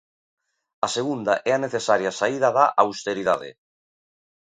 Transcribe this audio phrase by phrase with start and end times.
[0.85, 3.49] A segunda é a necesaria saída da austeridade.